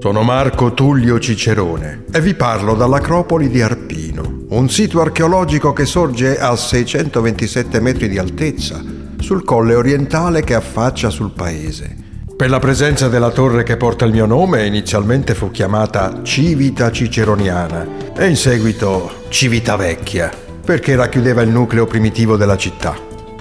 Sono 0.00 0.22
Marco 0.22 0.72
Tullio 0.72 1.18
Cicerone 1.18 2.04
e 2.10 2.22
vi 2.22 2.32
parlo 2.32 2.74
dall'Acropoli 2.74 3.50
di 3.50 3.60
Arpino, 3.60 4.46
un 4.48 4.70
sito 4.70 5.02
archeologico 5.02 5.74
che 5.74 5.84
sorge 5.84 6.38
a 6.38 6.56
627 6.56 7.80
metri 7.80 8.08
di 8.08 8.16
altezza 8.16 8.82
sul 9.18 9.44
colle 9.44 9.74
orientale 9.74 10.42
che 10.42 10.54
affaccia 10.54 11.10
sul 11.10 11.32
paese. 11.32 11.94
Per 12.34 12.48
la 12.48 12.58
presenza 12.58 13.08
della 13.08 13.28
torre 13.28 13.62
che 13.62 13.76
porta 13.76 14.06
il 14.06 14.12
mio 14.12 14.24
nome 14.24 14.64
inizialmente 14.64 15.34
fu 15.34 15.50
chiamata 15.50 16.22
Civita 16.22 16.90
Ciceroniana 16.90 17.86
e 18.16 18.26
in 18.26 18.36
seguito 18.36 19.26
Civita 19.28 19.76
Vecchia, 19.76 20.30
perché 20.64 20.96
racchiudeva 20.96 21.42
il 21.42 21.50
nucleo 21.50 21.84
primitivo 21.84 22.38
della 22.38 22.56
città. 22.56 22.96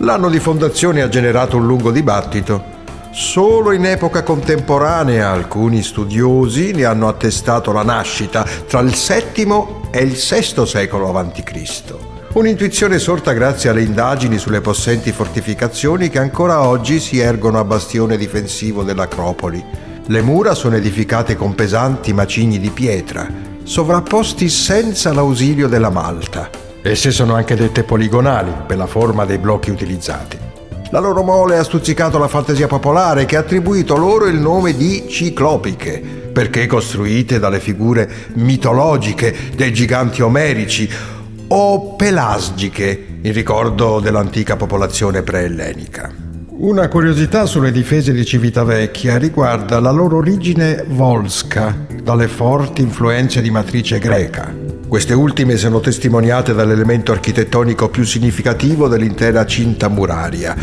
L'anno 0.00 0.28
di 0.28 0.38
fondazione 0.38 1.00
ha 1.00 1.08
generato 1.08 1.56
un 1.56 1.64
lungo 1.64 1.90
dibattito 1.90 2.71
Solo 3.14 3.72
in 3.72 3.84
epoca 3.84 4.22
contemporanea 4.22 5.30
alcuni 5.30 5.82
studiosi 5.82 6.72
ne 6.72 6.86
hanno 6.86 7.08
attestato 7.08 7.70
la 7.70 7.82
nascita 7.82 8.42
tra 8.66 8.80
il 8.80 8.88
VII 8.90 9.90
e 9.90 9.98
il 9.98 10.12
VI 10.12 10.66
secolo 10.66 11.14
a.C. 11.14 11.94
Un'intuizione 12.32 12.98
sorta 12.98 13.34
grazie 13.34 13.68
alle 13.68 13.82
indagini 13.82 14.38
sulle 14.38 14.62
possenti 14.62 15.12
fortificazioni 15.12 16.08
che 16.08 16.20
ancora 16.20 16.62
oggi 16.62 17.00
si 17.00 17.18
ergono 17.18 17.58
a 17.58 17.64
bastione 17.64 18.16
difensivo 18.16 18.82
dell'Acropoli. 18.82 19.62
Le 20.06 20.22
mura 20.22 20.54
sono 20.54 20.76
edificate 20.76 21.36
con 21.36 21.54
pesanti 21.54 22.14
macigni 22.14 22.58
di 22.58 22.70
pietra, 22.70 23.28
sovrapposti 23.62 24.48
senza 24.48 25.12
l'ausilio 25.12 25.68
della 25.68 25.90
malta. 25.90 26.48
Esse 26.80 27.10
sono 27.10 27.34
anche 27.34 27.56
dette 27.56 27.84
poligonali 27.84 28.54
per 28.66 28.78
la 28.78 28.86
forma 28.86 29.26
dei 29.26 29.36
blocchi 29.36 29.70
utilizzati. 29.70 30.41
La 30.92 30.98
loro 30.98 31.22
mole 31.22 31.56
ha 31.56 31.64
stuzzicato 31.64 32.18
la 32.18 32.28
fantasia 32.28 32.66
popolare 32.66 33.24
che 33.24 33.36
ha 33.36 33.40
attribuito 33.40 33.96
loro 33.96 34.26
il 34.26 34.38
nome 34.38 34.76
di 34.76 35.06
ciclopiche, 35.08 35.98
perché 36.30 36.66
costruite 36.66 37.38
dalle 37.38 37.60
figure 37.60 38.06
mitologiche 38.34 39.34
dei 39.56 39.72
giganti 39.72 40.20
omerici 40.20 40.86
o 41.48 41.96
pelasgiche, 41.96 43.06
in 43.22 43.32
ricordo 43.32 44.00
dell'antica 44.00 44.56
popolazione 44.56 45.22
preellenica. 45.22 46.12
Una 46.58 46.88
curiosità 46.88 47.46
sulle 47.46 47.72
difese 47.72 48.12
di 48.12 48.26
Civitavecchia 48.26 49.16
riguarda 49.16 49.80
la 49.80 49.92
loro 49.92 50.18
origine 50.18 50.84
volsca, 50.86 51.74
dalle 52.02 52.28
forti 52.28 52.82
influenze 52.82 53.40
di 53.40 53.50
matrice 53.50 53.98
greca. 53.98 54.61
Queste 54.92 55.14
ultime 55.14 55.56
sono 55.56 55.80
testimoniate 55.80 56.52
dall'elemento 56.52 57.12
architettonico 57.12 57.88
più 57.88 58.04
significativo 58.04 58.88
dell'intera 58.88 59.46
cinta 59.46 59.88
muraria, 59.88 60.54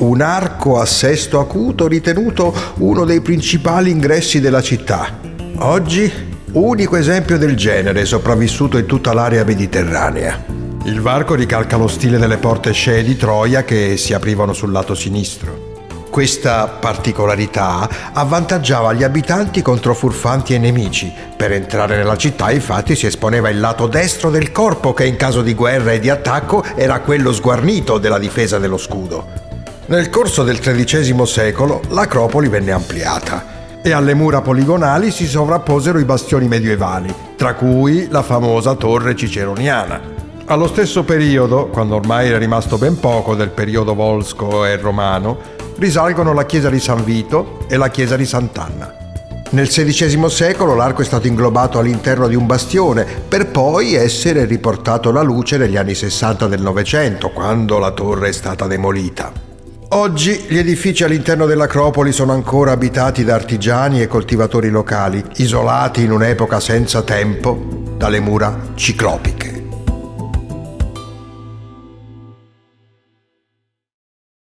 un 0.00 0.20
arco 0.20 0.78
a 0.78 0.84
sesto 0.84 1.40
acuto 1.40 1.88
ritenuto 1.88 2.54
uno 2.80 3.06
dei 3.06 3.22
principali 3.22 3.90
ingressi 3.90 4.40
della 4.40 4.60
città. 4.60 5.18
Oggi 5.60 6.12
unico 6.52 6.96
esempio 6.96 7.38
del 7.38 7.56
genere 7.56 8.04
sopravvissuto 8.04 8.76
in 8.76 8.84
tutta 8.84 9.14
l'area 9.14 9.42
mediterranea. 9.42 10.44
Il 10.84 11.00
varco 11.00 11.34
ricalca 11.34 11.78
lo 11.78 11.88
stile 11.88 12.18
delle 12.18 12.36
porte 12.36 12.72
scee 12.72 13.02
di 13.02 13.16
Troia 13.16 13.64
che 13.64 13.96
si 13.96 14.12
aprivano 14.12 14.52
sul 14.52 14.70
lato 14.70 14.94
sinistro. 14.94 15.71
Questa 16.12 16.66
particolarità 16.66 17.88
avvantaggiava 18.12 18.92
gli 18.92 19.02
abitanti 19.02 19.62
contro 19.62 19.94
furfanti 19.94 20.52
e 20.52 20.58
nemici. 20.58 21.10
Per 21.34 21.52
entrare 21.52 21.96
nella 21.96 22.18
città 22.18 22.50
infatti 22.50 22.94
si 22.94 23.06
esponeva 23.06 23.48
il 23.48 23.58
lato 23.58 23.86
destro 23.86 24.28
del 24.28 24.52
corpo 24.52 24.92
che 24.92 25.06
in 25.06 25.16
caso 25.16 25.40
di 25.40 25.54
guerra 25.54 25.92
e 25.92 26.00
di 26.00 26.10
attacco 26.10 26.62
era 26.74 27.00
quello 27.00 27.32
sguarnito 27.32 27.96
della 27.96 28.18
difesa 28.18 28.58
dello 28.58 28.76
scudo. 28.76 29.26
Nel 29.86 30.10
corso 30.10 30.42
del 30.44 30.58
XIII 30.58 31.24
secolo 31.24 31.80
l'Acropoli 31.88 32.48
venne 32.48 32.72
ampliata 32.72 33.80
e 33.80 33.92
alle 33.92 34.12
mura 34.12 34.42
poligonali 34.42 35.10
si 35.10 35.26
sovrapposero 35.26 35.98
i 35.98 36.04
bastioni 36.04 36.46
medievali, 36.46 37.12
tra 37.36 37.54
cui 37.54 38.08
la 38.10 38.22
famosa 38.22 38.74
torre 38.74 39.16
ciceroniana. 39.16 40.20
Allo 40.44 40.66
stesso 40.66 41.04
periodo, 41.04 41.68
quando 41.68 41.94
ormai 41.94 42.28
era 42.28 42.36
rimasto 42.36 42.76
ben 42.76 43.00
poco 43.00 43.34
del 43.34 43.48
periodo 43.48 43.94
volsco 43.94 44.66
e 44.66 44.76
romano, 44.76 45.60
risalgono 45.76 46.32
la 46.32 46.46
chiesa 46.46 46.70
di 46.70 46.80
San 46.80 47.04
Vito 47.04 47.66
e 47.68 47.76
la 47.76 47.88
chiesa 47.88 48.16
di 48.16 48.26
Sant'Anna. 48.26 49.00
Nel 49.50 49.68
XVI 49.68 50.30
secolo 50.30 50.74
l'arco 50.74 51.02
è 51.02 51.04
stato 51.04 51.26
inglobato 51.26 51.78
all'interno 51.78 52.26
di 52.26 52.34
un 52.34 52.46
bastione 52.46 53.04
per 53.04 53.48
poi 53.48 53.94
essere 53.94 54.46
riportato 54.46 55.10
alla 55.10 55.20
luce 55.20 55.58
negli 55.58 55.76
anni 55.76 55.94
60 55.94 56.46
del 56.46 56.62
Novecento, 56.62 57.28
quando 57.30 57.78
la 57.78 57.90
torre 57.90 58.30
è 58.30 58.32
stata 58.32 58.66
demolita. 58.66 59.30
Oggi 59.94 60.46
gli 60.48 60.56
edifici 60.56 61.04
all'interno 61.04 61.44
dell'Acropoli 61.44 62.12
sono 62.12 62.32
ancora 62.32 62.72
abitati 62.72 63.24
da 63.24 63.34
artigiani 63.34 64.00
e 64.00 64.06
coltivatori 64.06 64.70
locali, 64.70 65.22
isolati 65.36 66.02
in 66.02 66.12
un'epoca 66.12 66.58
senza 66.58 67.02
tempo 67.02 67.92
dalle 67.98 68.20
mura 68.20 68.58
ciclopiche. 68.74 69.61